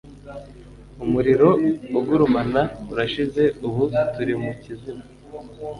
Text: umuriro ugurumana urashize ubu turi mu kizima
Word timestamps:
umuriro 1.03 1.49
ugurumana 1.97 2.61
urashize 2.91 3.43
ubu 3.67 3.83
turi 4.13 4.33
mu 4.43 4.51
kizima 4.61 5.03